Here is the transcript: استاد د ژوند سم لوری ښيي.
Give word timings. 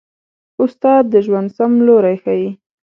استاد 0.61 1.03
د 1.13 1.15
ژوند 1.25 1.49
سم 1.57 1.71
لوری 1.87 2.15
ښيي. 2.23 2.49